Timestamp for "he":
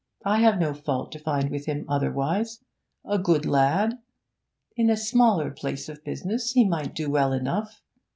6.53-6.65